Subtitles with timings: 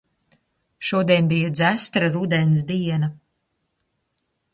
[0.87, 3.11] Šodien bija dzestra rudens diena.